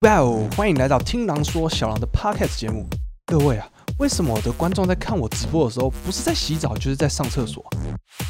[0.00, 0.48] 哇哦！
[0.56, 2.86] 欢迎来到听狼说小狼的 podcast 节目。
[3.26, 7.62] 各位啊，为什么我的观众在看我直播的时候，不是在洗澡，就是在上厕所？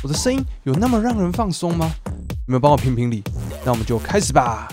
[0.03, 1.89] 我的声音有那么让人放松吗？
[2.49, 3.23] 你们帮我评评理。
[3.65, 4.67] 那我们就开始吧。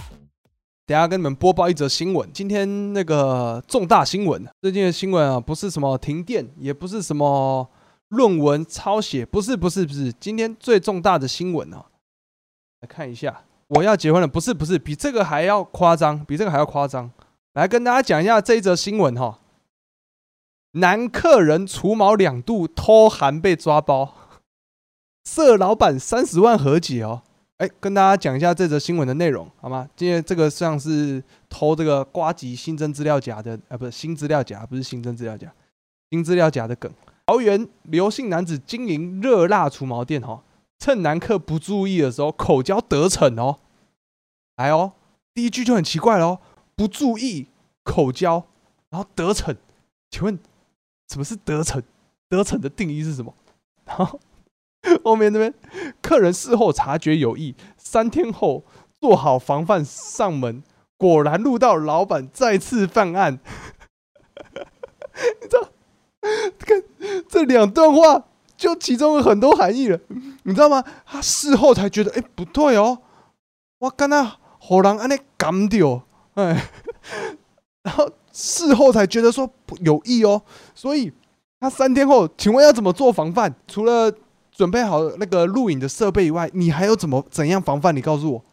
[0.88, 2.28] 等下跟你们播报一则新闻。
[2.34, 7.70] 今天那个重大新闻，最近的新闻啊，不是什么停电，也不是什么
[8.08, 10.12] 论文抄写，不是，不是，不是。
[10.14, 11.86] 今天最重大的新闻啊，
[12.82, 13.44] 来看一下。
[13.68, 17.12] 我要结婚了，不是不是，比这个还要夸张，比这个还要夸张。
[17.54, 19.40] 来跟大家讲一下这一则新闻哈，
[20.74, 24.14] 男客人除毛两度偷含被抓包，
[25.26, 27.24] 色老板三十万和解哦。
[27.58, 29.90] 哎，跟大家讲一下这则新闻的内容好吗？
[29.96, 35.52] 今天这个像是偷这个瓜吉新增资料夹的，啊，不是新资料夹，不是新增资料夹，
[36.12, 36.90] 新资料夹的梗。
[37.26, 40.42] 桃园刘姓男子经营热辣除毛店哈。
[40.80, 43.60] 趁男客不注意的时候口交得逞哦，
[44.56, 44.94] 来哦，
[45.34, 46.40] 第一句就很奇怪喽，
[46.76, 47.48] 不注意
[47.84, 48.46] 口交，
[48.90, 49.56] 然后得逞，
[50.10, 50.38] 请问
[51.08, 51.82] 什么是得逞？
[52.30, 53.34] 得逞的定义是什么？
[53.86, 54.20] 然 后
[55.04, 55.54] 后面那边
[56.02, 58.64] 客人事后察觉有异，三天后
[59.00, 60.62] 做好防范上门，
[60.98, 63.40] 果然录到老板再次犯案。
[65.42, 65.70] 你知道？
[66.60, 66.84] 看
[67.28, 68.26] 这两段话。
[68.58, 70.00] 就其中有很多含义了，
[70.44, 70.84] 你知道吗？
[71.06, 72.98] 他事后才觉得，哎，不对哦，
[73.80, 76.02] 我刚刚好人安尼干掉，
[76.34, 76.68] 哎，
[77.84, 79.50] 然后事后才觉得说
[79.82, 80.42] 有意哦，
[80.74, 81.14] 所以
[81.60, 83.54] 他三天后，请问要怎么做防范？
[83.68, 84.12] 除了
[84.52, 87.96] 准备好那个录影的设备以外，你还有怎么怎样防范？
[87.96, 88.44] 你告诉我。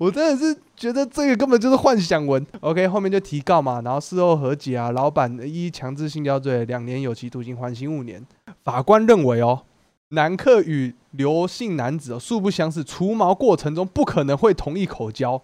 [0.00, 2.44] 我真的是觉得这个根本就是幻想文。
[2.60, 8.26] OK，后面就提告嘛，然后事后和解啊，老板一强制性交罪，两年有期徒刑，缓刑五年。
[8.66, 9.62] 法官认为哦，
[10.08, 15.40] 男客与刘姓男子素不相识，除毛过程中不可能会同意口交，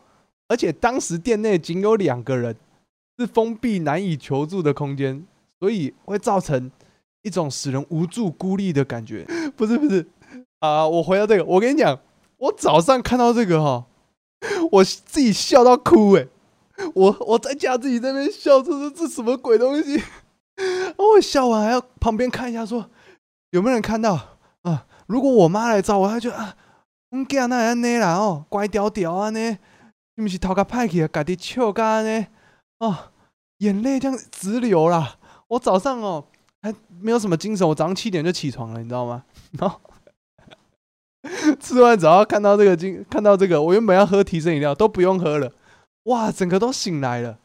[0.49, 2.57] 而且当时店内仅有两个人，
[3.17, 5.25] 是封闭难以求助的空间，
[5.61, 6.69] 所以会造成
[7.23, 9.25] 一种使人无助孤立的感觉。
[9.57, 10.05] 不是不是
[10.59, 11.97] 啊，我回到这个，我跟你讲，
[12.39, 13.87] 我早上看到这个哈。
[14.73, 16.27] 我自己笑到哭哎！
[16.97, 20.03] 我我在家自己在那边笑，这是这什么鬼东西？
[20.99, 22.91] 我笑完还要旁边看一下，说
[23.53, 24.19] 有没有人看到
[24.63, 24.87] 啊？
[25.07, 26.57] 如果我妈来找我，她就啊，
[27.11, 29.59] 我囝那安尼啦哦，乖屌屌啊呢，
[30.17, 31.09] 是不是头壳歹去啊？
[31.13, 32.27] 家己笑干呢？
[32.79, 33.13] 哦，
[33.59, 35.17] 眼泪这样直流啦！
[35.49, 36.25] 我早上哦
[36.63, 39.25] 还没有什么精神，我早上七点就起床了，你知道吗？
[39.53, 39.81] 然后。
[41.61, 45.53] 吃完早要看到这个金，看到这个，我原本要喝提神饮料，都不用喝了，
[46.05, 47.39] 哇，整个都醒来了。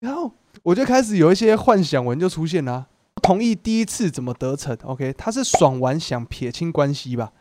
[0.00, 2.88] 然后我就开始有一些幻想文就出现了。
[3.22, 7.32] 同意第一次怎么得逞？OK，他是爽完想撇清关系吧？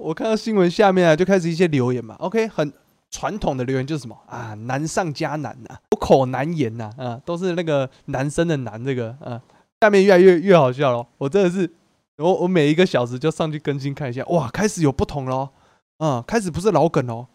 [0.00, 2.14] 我看到新闻下面啊，就开始一些留言嘛。
[2.20, 2.72] OK，很
[3.10, 9.40] 传统的留言就是什么啊，难上加难呐，有口难言呐，啊，都是那个男生的难这个，啊，
[9.80, 11.70] 下面越来越越好笑了，我真的是。
[12.16, 15.50] 我我每一个小时就上去更新看一下，哇，开始有不同了，
[15.98, 17.26] 嗯，开始不是老梗哦，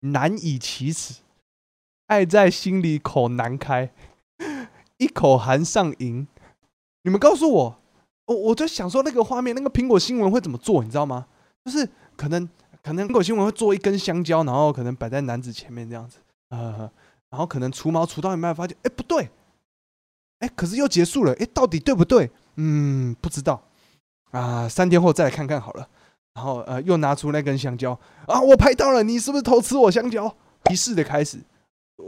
[0.00, 1.14] 难以启齿，
[2.06, 3.90] 爱在心里口难开，
[4.98, 6.28] 一口含上瘾。
[7.02, 7.78] 你们告诉我，
[8.26, 11.26] 我我就想说那个画面，那个苹果新闻会怎么做，你知道吗？
[11.64, 12.48] 就是可能
[12.82, 16.18] 可能苹果新闻会做一根香蕉，然后可能摆在男子前面这样子，
[16.50, 16.90] 呃，
[17.30, 19.30] 然后可能除毛除到一半发现，哎，不对，
[20.40, 22.30] 哎，可是又结束了，哎，到底对不对？
[22.56, 23.62] 嗯，不知道。
[24.30, 25.88] 啊，三天后再来看看好了。
[26.34, 30.36] 然后呃，又拿出那根香蕉啊，我拍到了，你是不是偷吃我香蕉？
[30.70, 31.38] 仪式的开始，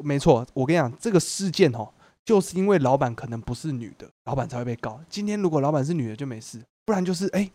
[0.02, 1.88] 没错，我跟你讲，这个事件哦，
[2.24, 5.00] 就是因为老板可能不是女的，老板才会被告。
[5.08, 7.50] 今天如果老板是女的就没事，不然就是哎，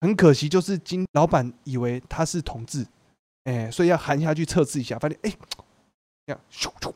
[0.00, 2.86] 很可惜，就是今老板以为他是同志，
[3.42, 5.32] 哎，所以要含下去测试一下，发现哎，
[6.24, 6.92] 这样咻咻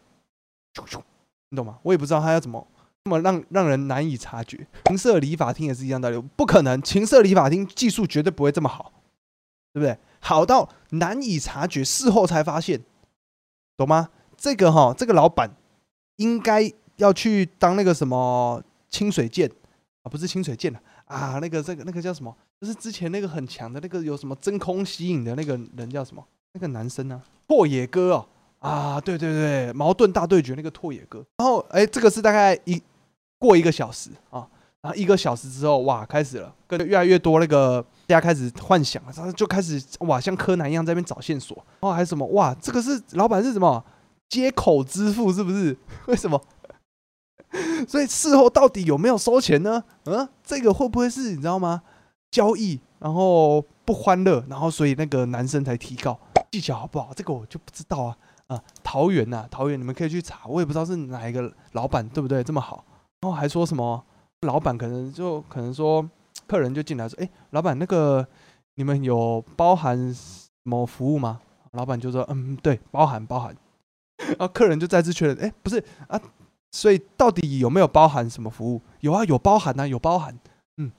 [0.73, 1.03] 咻咻，
[1.49, 1.81] 你懂吗？
[1.83, 2.65] 我也不知道他要怎么。
[3.05, 8.93] 那么让让人难以察觉，情色理发厅也是一样道理，不可能，情色理发厅技术绝对不会这么好，
[9.73, 9.99] 对不对？
[10.21, 12.85] 好到难以察觉，事后才发现，
[13.77, 14.11] 懂吗？
[14.37, 15.51] 这个哈，这个老板
[16.17, 19.51] 应该要去当那个什么清水剑
[20.03, 22.35] 啊，不是清水剑了啊，那个这个那个叫什么？
[22.61, 26.25] 就是之前那个很强的那个有什么真空吸引的那个人叫什么？
[26.53, 27.23] 那个男生呢？
[27.47, 28.27] 拓野哥哦。
[28.61, 32.83] 啊，对对对，矛盾大对决那个拓野哥，然后哎，这个是大概一
[33.39, 34.49] 过一个小时啊，
[34.81, 43.85] 然后一个小时之后，哇，开始了，跟越来越多那个大家开始幻想，然后就开始哇，像柯南一样在那边找线索，然后还什么哇，这个是老板是什么
[44.29, 45.77] 接口支付是不是？
[46.07, 46.43] 为什么？
[47.87, 49.85] 所以事后到底有没有收钱呢？
[50.05, 51.83] 嗯，这个会不会是你知道吗？
[52.31, 56.19] 交易然后不欢乐，然后所以那个男生才提告
[56.51, 57.13] 技巧好不好？
[57.15, 58.17] 这个我就不知道啊。
[58.49, 62.43] 啊，桃园呐，桃园你们可以去查，我也不知道是哪一个老板，对不对？
[62.43, 62.83] 这么好，
[63.21, 64.03] 然后还说什么
[64.41, 66.09] 老板可能就可能说
[66.47, 68.27] 客人就进来说，哎，老板那个
[68.77, 71.41] 你们有包含什么服务吗？
[71.73, 73.55] 老板就说，嗯，对，包含包含。
[74.17, 76.19] 然后客人就再次确认，哎，不是啊，
[76.71, 78.83] 所以到底有没有包含什么服务？
[79.01, 80.39] 有啊，有包含啊，有包含。
[80.77, 80.93] 嗯，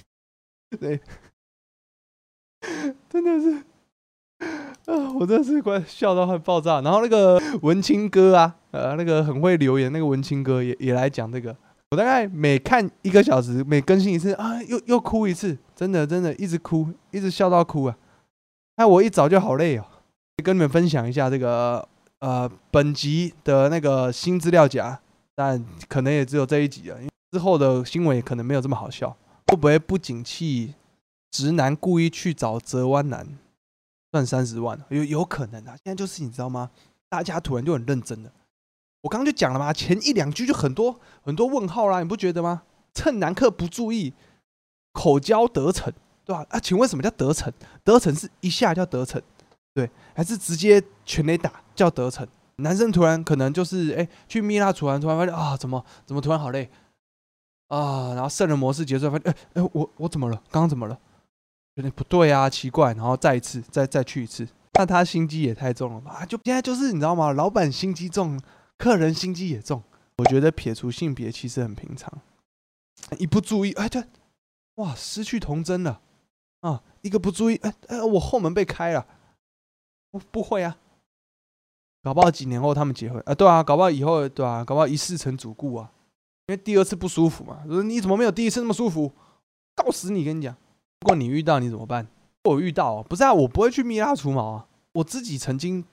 [0.80, 1.00] 对，
[3.08, 3.62] 真的是。
[4.86, 6.80] 啊，我真的是快笑到快爆炸。
[6.82, 11.56] 然后那个文青哥啊，呃，那个很会留言那个文青哥也也来讲这个。
[11.90, 17.96] 我大概每看一个小时，每更新一次啊，又又哭一次，真的真的一直哭，一直笑到哭啊。
[18.76, 19.86] 那我一早就好累哦，
[20.42, 21.88] 跟你们分享一下这个
[22.24, 24.98] 呃本集的那个新资料夹，
[25.34, 29.14] 但可能也只有这一集了，因为之后的新闻也可能没有这么好笑。
[29.48, 30.74] 会不会不景气，
[31.30, 33.28] 直男故意去找折弯男？
[34.10, 35.76] 赚三十万有有可能啊！
[35.84, 36.70] 现在就是你知道吗？
[37.10, 38.32] 大家突然就很认真了。
[39.02, 42.62] 我刚刚就讲了嘛，前一两句就很多很多问号啦，你不觉得吗？
[42.94, 44.14] 趁男客不注意，
[44.92, 45.92] 口交得逞，
[46.24, 46.46] 对吧？
[46.48, 47.52] 啊，请问什么叫得逞？
[47.84, 49.20] 得逞是一下叫得逞，
[49.74, 52.26] 对，还是直接全雷打叫得逞？
[52.56, 56.70] 男生突然可能就是哎，去蜜蜡突然突然发现啊，怎么怎么突然好累
[57.68, 58.14] 啊？
[58.14, 60.36] 然后圣人模式结束，发现哎哎，我我怎么了？
[60.50, 60.96] 刚刚怎么了？
[61.74, 66.24] 有点不对啊，奇怪，然后再一次，再再去一次，那他心机也太重了吧？
[66.24, 67.32] 就现在就是你知道吗？
[67.32, 68.40] 老板心机重，
[68.78, 69.82] 客人心机也重。
[70.18, 72.20] 我觉得撇除性别其实很平常，
[73.18, 74.04] 一不注意，哎对，
[74.76, 76.00] 哇，失去童真了
[76.60, 76.80] 啊！
[77.02, 79.04] 一个不注意，哎哎，我后门被开了，
[80.14, 80.76] 不不会啊，
[82.04, 83.34] 搞不好几年后他们结婚啊？
[83.34, 85.90] 对啊，搞不好以后对啊，搞不好一世成主顾啊，
[86.46, 87.64] 因为第二次不舒服嘛。
[87.84, 89.10] 你怎么没有第一次那么舒服？
[89.74, 90.54] 告死你，跟你讲。
[91.00, 92.06] 如果你遇到你怎么办？
[92.44, 94.68] 我遇到不是啊，我不会去蜜蜡除毛啊。
[94.92, 95.84] 我自己曾经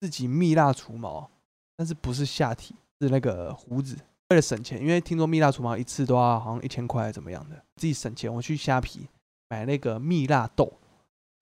[0.00, 1.30] 自己蜜蜡除毛，
[1.76, 3.96] 但是不是下体，是那个胡子。
[4.30, 9.06] 为了省钱，因为听说蜜蜡除毛一次都要好像一千块怎么样的，自己省钱，我去虾皮
[9.48, 10.72] 买那个蜜蜡豆，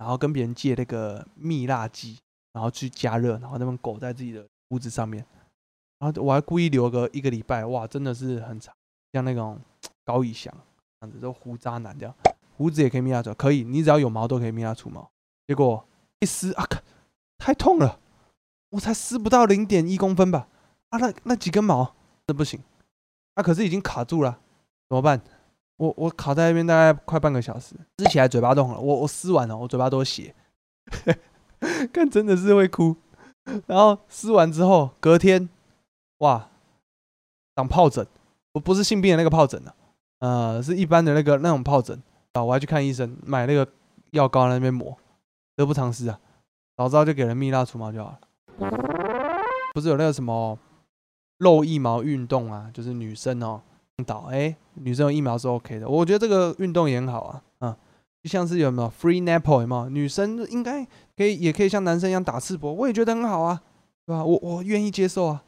[0.04, 2.18] 然后跟别人借那个蜜蜡机，
[2.52, 5.24] 然后去加热，然后那边裹在自己的胡子上面，
[5.98, 8.74] 然后我还故意留个一个礼拜，哇，真的是很长，
[9.14, 9.58] 像那种
[10.04, 10.52] 高以翔
[11.00, 12.14] 这样子，都胡渣男这样。
[12.54, 15.10] 胡子也可以蜜蜡除，可以，你只要有毛都可以蜜蜡除毛。
[15.46, 15.82] 结果
[16.20, 16.68] 一撕啊，
[17.38, 17.98] 太痛了，
[18.68, 20.46] 我才撕不到零点一公分吧？
[20.90, 21.94] 啊，那那几根毛，
[22.26, 22.60] 这不行。
[23.36, 24.38] 啊，可是已经卡住了，
[24.90, 25.22] 怎么办？
[25.76, 28.80] 我我卡在那边大概快半个小时，撕起来嘴巴都红了。
[28.80, 30.34] 我我撕完了，我嘴巴都血，
[31.92, 32.96] 看真的是会哭。
[33.66, 35.48] 然后撕完之后，隔天，
[36.18, 36.48] 哇，
[37.56, 38.06] 长疱疹，
[38.52, 39.74] 我不是性病的那个疱疹啊，
[40.20, 42.02] 呃，是一般的那个那种疱疹。
[42.34, 42.42] 啊！
[42.42, 43.64] 我还去看医生，买那个
[44.10, 44.98] 药膏在那边抹，
[45.54, 46.18] 得不偿失啊！
[46.76, 48.18] 早知道就给人蜜蜡除毛就好了。
[49.72, 50.58] 不是有那个什么
[51.38, 52.68] 露腋毛运动啊？
[52.74, 53.62] 就是女生哦，
[54.02, 55.88] 导哎，女生有疫苗是 OK 的。
[55.88, 57.76] 我觉得这个运动也很好啊，嗯，
[58.22, 59.88] 就像是有没有 free nipple 有没有？
[59.88, 60.84] 女生应该
[61.16, 63.62] 可以，也可以像男生一样打赤膊，我也觉得很好啊，
[64.04, 64.24] 对吧？
[64.24, 65.44] 我我愿意接受啊，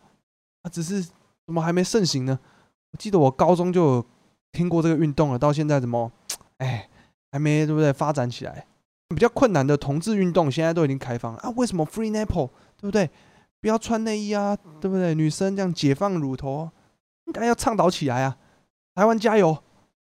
[0.63, 2.39] 啊，只是怎么还没盛行呢？
[2.93, 4.07] 我记得我高中就有
[4.53, 6.13] 听过这个运动了，到现在怎么？
[6.59, 6.89] 哎，
[7.33, 7.93] 还没对不对？
[7.93, 8.65] 发展起来
[9.09, 11.51] 比较困难的同志运动，现在都已经开放了啊！
[11.57, 12.49] 为什么 free nipple
[12.81, 13.11] 对不对？
[13.61, 15.15] 不要穿内衣啊，对不对？
[15.15, 16.71] 女生这样解放乳头，
[17.27, 18.37] 应该要倡导起来啊！
[18.95, 19.55] 台湾加油，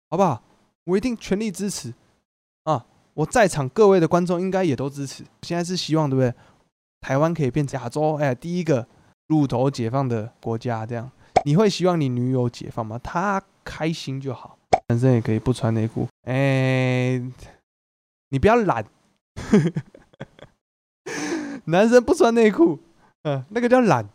[0.10, 0.42] 好不好？
[0.86, 1.94] 我一定全力支持
[2.64, 2.86] 啊！
[3.14, 5.24] 我在场各位的观众应该也都支持。
[5.42, 6.34] 现在是希望对不对？
[7.02, 8.88] 台湾可以变亚洲哎第一个
[9.28, 11.10] 乳头解放的国家，这样
[11.46, 13.00] 你会希望你女友解放吗？
[13.04, 14.58] 她开心就好。
[14.88, 17.18] 男生也可以不穿内裤，哎，
[18.30, 18.86] 你不要懒，
[21.66, 22.78] 男生不穿内裤，
[23.24, 24.08] 嗯，那个叫懒，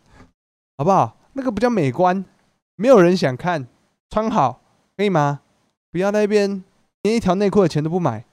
[0.76, 1.16] 好不好？
[1.33, 2.25] 那个不叫美观，
[2.81, 3.67] 没有人想看，
[4.09, 4.63] 穿好
[4.97, 5.41] 可以吗？
[5.93, 6.65] 不要那边
[7.03, 8.25] 连一条内裤的钱都不买，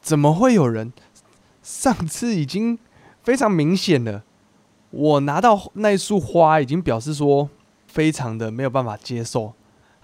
[0.00, 0.92] 怎么会有人？
[1.62, 2.76] 上次已经
[3.22, 4.24] 非常明显了，
[4.90, 7.48] 我拿到那束花已经表示说
[7.86, 9.54] 非常的没有办法接受。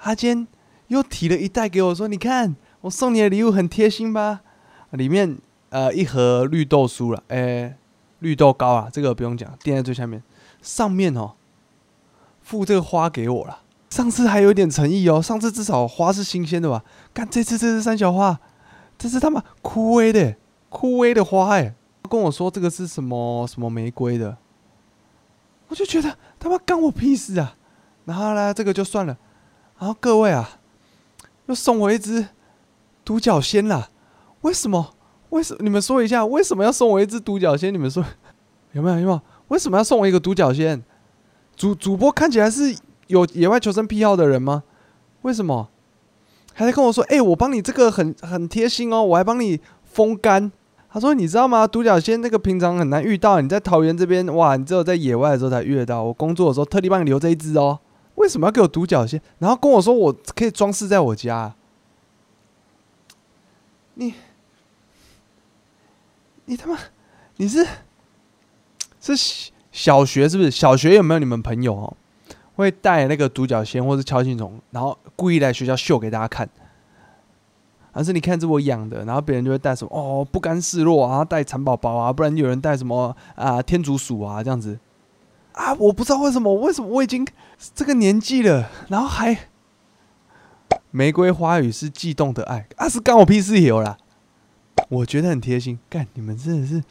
[0.03, 0.47] 阿坚
[0.87, 4.43] 又提了一袋给我，说：“你看，我送你的礼物很贴心吧？
[4.91, 5.37] 里面
[5.71, 7.77] 呃一盒绿豆酥了，哎，
[8.21, 10.23] 绿豆糕啊，这个不用讲，垫在最下面。
[10.63, 11.33] 上面哦，
[12.51, 13.61] 付这个花给我了。
[13.91, 16.83] 上次还有点诚意哦，上次至少花是新鲜的吧？
[17.15, 18.41] 看这次这是三角花，
[18.99, 20.35] 这是他妈枯萎的
[20.69, 21.77] 枯萎的花哎！
[22.09, 24.37] 跟我说这个是什么什么玫瑰的，
[25.69, 27.55] 我就觉得他妈干我屁事啊！
[28.05, 29.17] 然后呢，这个就算了。”
[29.79, 30.59] 然后各位啊，
[31.47, 32.27] 又送我一只
[33.05, 33.91] 独角仙啦！
[34.41, 34.95] 为什么？
[35.29, 35.61] 为什么？
[35.63, 37.73] 你们说一下，为什么要送我一只独角仙？
[37.73, 38.05] 你们说，
[38.73, 38.99] 有没有？
[38.99, 39.21] 有没有？
[39.47, 40.83] 为什么要送我一个独角仙？
[41.57, 42.77] 主主播看起来是
[43.09, 44.65] 有野外求生癖好的人吗？
[45.23, 45.69] 为什么？
[46.55, 50.51] 还在跟我说，哎、我帮你这个很很贴心哦，我还帮你风干。
[50.93, 51.67] 他说：“你知道吗？
[51.69, 56.03] 独角仙那个平常很难遇到，你在桃园这边，哇，你只有在野外的时候才遇得到。
[56.03, 57.79] 我工作的时候特地帮你留这一只哦。
[58.17, 59.23] 为什么要给我独角仙？
[59.39, 61.55] 然后跟我说我可以装饰在我家。
[63.95, 64.15] 你，
[66.47, 66.77] 你他妈，
[67.37, 67.65] 你是
[69.01, 70.51] 是小学是不是？
[70.51, 71.97] 小学有没有你们朋友哦，
[72.57, 76.49] 会带那个独角仙或是锹形虫，然后故意来学校秀给大家看？
[77.93, 84.79] 还是你看这我养的，然后别人就会带什么哦不甘示弱啊，带蚕宝宝啊，不然有人带什么啊天竺鼠啊这样子
[85.53, 87.27] 啊，我不知道为什么，为什么我已经
[87.75, 89.37] 这个年纪了，然后还
[90.93, 93.99] 玫瑰花语是悸动的爱啊，是干我屁事有啦，
[94.89, 96.85] 我觉得很贴心，干你们真的是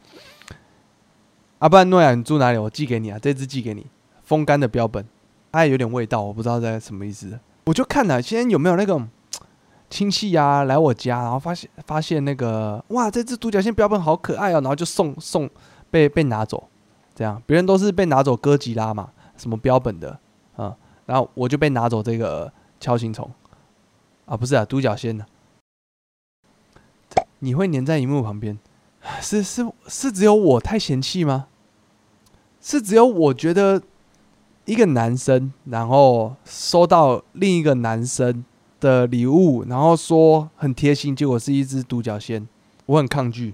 [1.59, 2.57] 啊，不然诺亚你住哪里？
[2.57, 3.85] 我寄给你啊，这只寄给你，
[4.23, 5.05] 风干的标本，
[5.51, 9.07] 它也有点味道，我不知道在什么意思，我就看了，现在有没有那种。
[9.89, 15.49] 亲戚呀、来我家，然后发现发现那个哇，这只独角仙标本好可爱哦，然后就送送
[15.89, 16.69] 被被拿走，
[17.15, 20.19] 这样别人都是被拿走哥吉拉嘛，什么标本的
[20.55, 23.27] 啊、然后我就被拿走这个锹形虫。
[24.25, 25.25] 啊，不是啊，独角仙呢、
[27.39, 28.59] 你会粘在荧幕旁边，
[29.21, 31.47] 是是是只有我太嫌弃吗？
[32.61, 33.81] 是只有我觉得
[34.65, 38.43] 一个男生，然后收到另一个男生。
[38.81, 42.47] 的礼物，然后说很贴心，结果是一只独角仙，
[42.85, 43.53] 我很抗拒。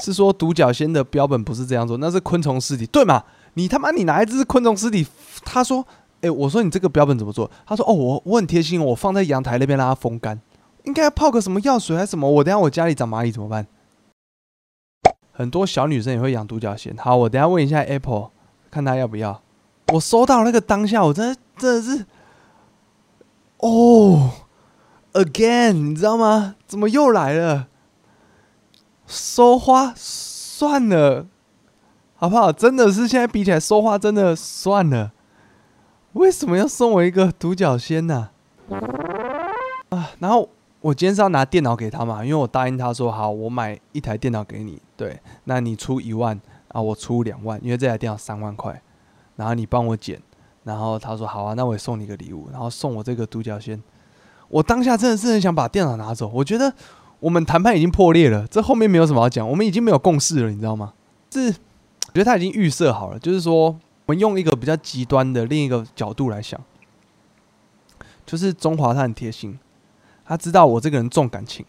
[0.00, 3.24] 是说独角仙的标本不是这样做，那是昆虫尸体，对嘛？
[3.54, 5.04] 你他妈你拿一只昆虫尸体，
[5.44, 5.84] 他说，
[6.20, 7.50] 诶，我说你这个标本怎么做？
[7.66, 10.40] 他说，哦，我我很贴心，我放在阳台那边让它风干，
[10.84, 12.30] 应该要泡个什么药水还是什么？
[12.30, 13.66] 我等下我家里长蚂蚁怎么办？
[15.34, 16.96] 很多小女生也会养独角仙。
[16.96, 18.30] 好，我等下问一下 Apple，
[18.70, 19.42] 看他要不要。
[19.92, 22.06] 我收到那个当下，我真的真的是，
[23.58, 24.30] 哦。
[25.12, 26.56] Again，你知道吗？
[26.66, 27.68] 怎么又来了？
[29.06, 31.26] 收花算了，
[32.16, 32.50] 好不好？
[32.50, 35.12] 真的是现在比起来，收花真的算了。
[36.14, 38.30] 为什么要送我一个独角仙呢、
[39.90, 40.10] 啊？
[40.18, 40.48] 然后
[40.84, 46.38] 我今天是要拿电脑给他嘛，因为我答应他说好，我买一台电脑给你，对，那你出一万
[46.68, 48.82] 啊，我出两万，因为这台电脑三万块，
[49.36, 50.20] 然后你帮我剪，
[50.64, 53.82] 然后他说好啊，那我也送你个礼物，然后送我这个独角仙。
[54.48, 56.70] 我当下真的是很想把电脑拿走，我觉得
[57.18, 60.92] 我们谈判已经破裂了，这后面没有什么好讲，我们已经没有共识了，你知道吗？
[61.30, 63.70] 是，我觉得他已经预设好了，就是说，
[64.04, 66.60] 我们用一个比较极端的另一个角度来想，
[68.26, 69.58] 就是中华他很贴心，
[70.24, 71.64] 他知道我这个人重感情，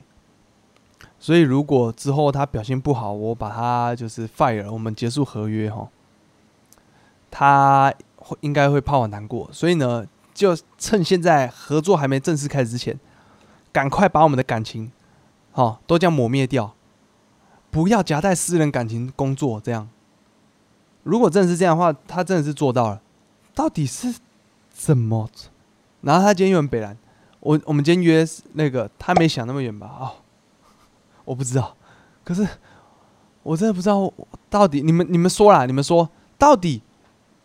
[1.20, 5.90] 所以如果之后他表现不好，我把他就是 fire，我们结束合约哈，
[7.30, 10.06] 他会应该会怕我难过，所以呢。
[10.36, 13.00] 就趁现在合作还没正式开始之前，
[13.72, 14.92] 赶快把我们的感情，
[15.54, 16.76] 哦，都这样抹灭掉，
[17.72, 19.62] 不要夹带私人感情工作。
[19.62, 19.88] 这样，
[21.04, 23.02] 如果真的是这样的话，他真的是做到了。
[23.54, 24.14] 到底是
[24.74, 25.30] 怎么？
[26.02, 26.98] 然后他今天又很北蓝，
[27.46, 29.88] 我我们今天约那个，他没想那么远吧？
[30.00, 30.12] 哦，
[31.26, 31.78] 我不知道。
[32.24, 32.44] 可是
[33.44, 34.12] 我真的不知道，
[34.50, 36.10] 到底你们你们说啦，你们说
[36.40, 36.82] 到底，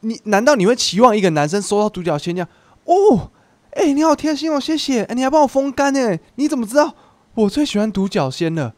[0.00, 2.49] 你难道你会期望一个男生收到独角仙这样？
[2.87, 3.30] 哦，
[3.73, 5.04] 哎、你好贴心哦，谢谢。
[5.04, 6.95] 哎、你还帮我风干呢，你怎么知道
[7.35, 8.75] 我最喜欢独角仙了？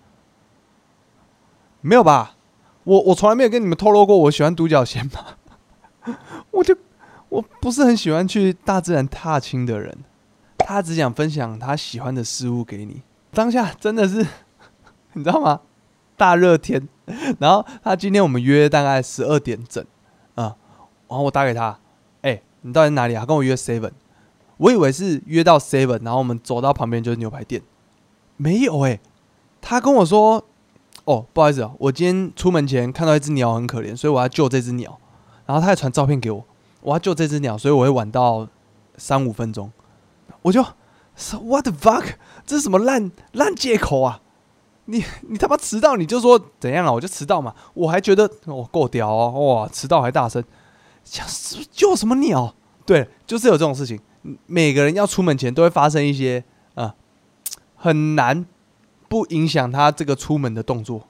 [1.82, 2.34] 没有吧？
[2.82, 5.38] 我我从来没有跟你们透露过我喜欢独角仙吧？
[6.50, 6.76] 我就
[7.28, 9.96] 我不是很喜欢去大自然踏青的人，
[10.66, 13.02] 他只想分享他喜欢的事物给你。
[13.32, 14.26] 当下真的是，
[15.14, 15.60] 你知道吗？
[16.16, 16.88] 大热天，
[17.38, 19.82] 然后他今天我们约大概十二点整，
[20.34, 20.54] 啊、嗯，
[21.08, 21.78] 然后我打给他，
[22.20, 23.24] 哎、你到底哪里啊？
[23.24, 23.90] 跟我约 seven。
[24.58, 27.62] 我以为是约到 seven，然后我们走到旁边就是牛排店，
[28.36, 29.00] 没有哎、
[29.60, 30.44] 他跟我说
[31.04, 34.98] ：“哦，不好意思啊，我今天出门前看到一只鸟很可怜，所以我要救这只鸟。
[35.46, 36.44] 然后他还传照片给我，
[36.82, 38.46] 我要救这只鸟，所以我会晚到
[38.96, 39.72] 三五分钟。
[40.42, 40.62] 我就
[41.40, 42.14] What the fuck？
[42.46, 44.20] 这是什么烂烂借口啊？
[44.86, 46.92] 你你他妈迟到你就说怎样啊？
[46.92, 50.42] 我就迟到嘛，我还觉得我够屌哦，哇，迟到还大聲，
[51.04, 51.26] 想
[51.70, 52.54] 救什么鸟？
[52.84, 54.00] 对，就是有这种事情。”
[54.46, 56.44] 每个人要出门前都会发生一些
[56.74, 56.94] 啊，
[57.74, 58.46] 很难
[59.08, 61.08] 不影响他这个出门的动作。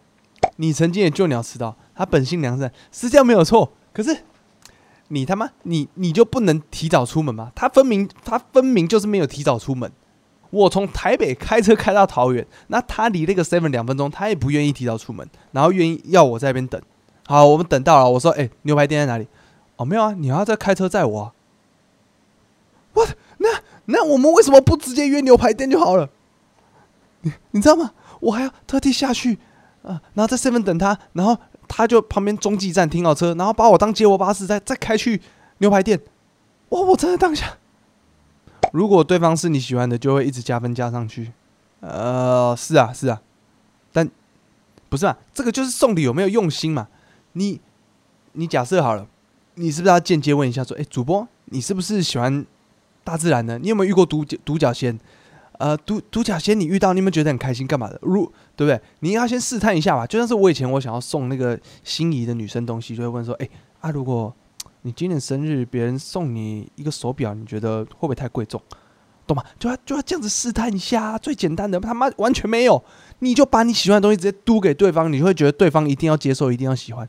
[0.57, 3.73] 你曾经也救鸟迟到，他本性良善是這樣沒有错。
[3.93, 4.17] 可是
[5.13, 7.53] 你他妈你你就不能提早出门吗？
[7.55, 9.93] 他分明他分明就是没有提早出门。
[10.49, 16.81] 我从台北开车开到桃园，那他离那个 seven 两分钟，他也不愿意提早出门，然后愿意要我在那边等。
[17.27, 18.11] 好，我们等到了。
[18.11, 19.29] 我说，哎、牛排店在哪里？
[19.77, 21.33] 哦，没有啊，你要再开车载我啊。
[22.95, 23.07] 我
[23.39, 23.49] 那
[23.85, 26.09] 那我们为什么不直接约牛排店就好了？
[27.21, 27.93] 你你知道吗？
[28.21, 29.39] 我还要特地下去
[29.83, 31.37] 啊、然后在 seven 等他，然后
[31.75, 35.19] 他就旁边中继站停好车，然后把我当接驳巴士，再再开去
[35.59, 35.99] 牛排店。
[36.69, 37.57] 哇，我真的当下，
[38.73, 41.33] 如果对方是你喜欢的，就会一直加分加上去。
[41.81, 43.23] 呃，是啊，是啊，
[43.91, 44.09] 但
[44.91, 45.17] 不是啊？
[45.33, 46.89] 这个就是送礼有没有用心嘛？
[47.33, 47.59] 你
[48.33, 49.07] 你假设好了，
[49.55, 52.45] 你是不是要间接问一下说，哎、主播，你是不是喜欢
[53.03, 53.59] 大自然的？
[53.59, 55.01] 你有没有遇过独角独角仙？
[55.63, 57.69] 呃，独独角仙你遇到，你有没有觉得很开心？
[57.69, 57.97] 干嘛的？
[58.03, 58.25] 如
[58.57, 58.81] 对不对？
[58.99, 60.05] 你要先试探一下吧。
[60.05, 64.35] 就像是我以前我想要送那个心仪的女生东西，就会问说，哎、啊，如果
[64.81, 68.61] 你今年生日，别人送你一个手表，你觉得会不会太贵重？
[69.25, 69.45] 懂吗？
[69.57, 72.83] 就要就要这样子试探一下，最简单的，他妈完全没有，
[73.21, 77.09] 你就把你喜欢的东西直接嘟给对方，你会觉得对方一定要接受，一定要喜欢。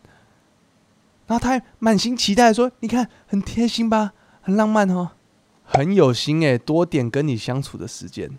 [1.25, 5.09] 然后他还满心期待说：“你看，很贴心吧，很浪漫哦，
[5.73, 8.29] 很有心诶，多点跟你相处的时间。”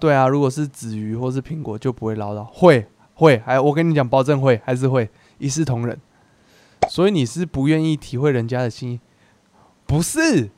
[0.00, 5.98] 对啊，如果是子瑜或是苹果，就不会唠叨，会会，还我跟你讲，保证会，还是会一视同仁。
[6.88, 9.00] 所以你是不愿意体会人家的心意，
[9.86, 10.50] 不是？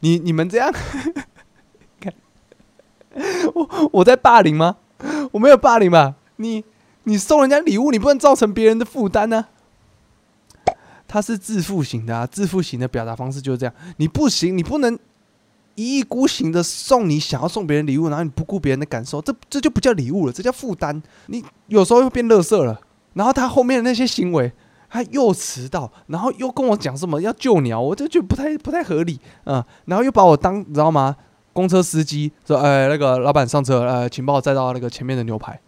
[0.00, 0.72] 你你们这样，
[2.00, 2.12] 看
[3.54, 4.76] 我我在霸凌吗？
[5.32, 6.14] 我没有霸凌吧？
[6.36, 6.64] 你
[7.04, 9.46] 你送人家礼物，你不能造成别人的负担呢。
[11.16, 13.74] 他是自负型的啊，自负型的表达方式就是这样。
[13.96, 14.98] 你不行，你不能
[15.74, 21.02] 一意孤行的送你想要送别人礼物，然后你不顾别人的感受，这这就不叫礼物了，这叫负担。
[21.28, 22.78] 你有时候又变乐色了。
[23.14, 24.52] 然后他后面的那些行为，
[24.90, 31.16] 他又迟到，然后又跟我讲什么要救鸟，我这就不太不太合理，嗯，然后又把我当你知道吗？
[31.54, 35.58] 公车司机说，哎，那个老板上车，呃，请帮我载到那个前面的牛排。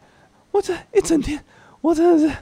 [0.51, 1.43] 我这一整天，
[1.81, 2.35] 我真的是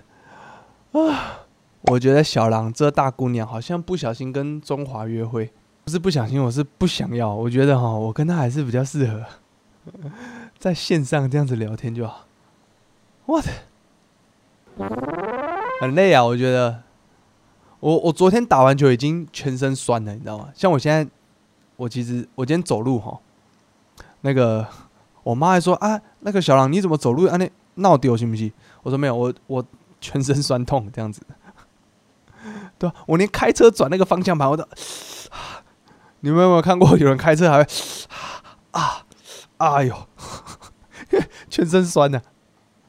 [0.90, 1.45] 啊，
[1.90, 5.52] 我觉得小狼这大姑娘好像不小心跟中华约会，
[5.84, 7.32] 不是不小心，我是不想要。
[7.32, 9.25] 我觉得哈，我跟她还是比较适合，
[10.58, 12.26] 在线上这样子聊天就好。
[13.26, 13.49] 我的。
[15.80, 16.82] 很累啊，我觉得。
[17.78, 20.49] 我我昨天打完球已经全身酸了，你知道吗？
[20.54, 21.08] 像我现在，
[21.76, 23.20] 我其实我今天走路哈，
[24.22, 24.66] 那个
[25.22, 28.50] 我妈还说啊，那个小狼你怎么走路啊那闹丢行不行？
[28.82, 29.64] 我说没有，我我
[30.00, 31.22] 全身酸痛这样子。
[32.78, 34.67] 对啊，我连开车转那个方向盘我都，
[36.21, 37.71] 你们有没有看过有人开车还会
[38.73, 39.04] 啊，
[39.58, 39.95] 哎呦，
[41.49, 42.21] 全身酸的。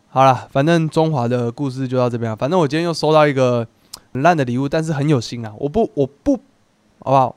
[0.10, 2.36] 好了，反正中华的故事就到这边了。
[2.36, 3.68] 反正我今天又收到一个
[4.14, 5.54] 很烂的礼物，但是很有心啊！
[5.60, 6.38] 我不，我不，
[7.00, 7.36] 好不好？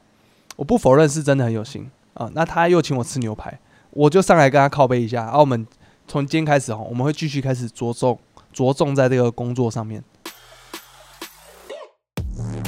[0.56, 2.30] 我不否认是真的很有心啊。
[2.32, 3.60] 那他又请我吃牛排，
[3.90, 5.24] 我就上来跟他靠背一下。
[5.24, 5.66] 然后我们
[6.08, 8.18] 从今天开始哦，我们会继续开始着重
[8.52, 10.02] 着重在这个工作上面。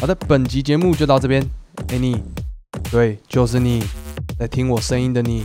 [0.03, 1.41] 好的，本集节目就到这边。
[1.87, 2.21] 哎，你，
[2.91, 3.81] 对，就是你，
[4.37, 5.45] 在听我声音的你，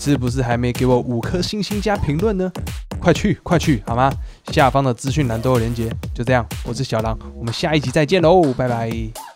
[0.00, 2.50] 是不是还没给我五颗星星加评论呢？
[2.98, 4.10] 快去快去好吗？
[4.46, 5.94] 下方的资讯栏都有连接。
[6.14, 9.27] 就这样，我是小狼，我们下一集再见喽，拜拜。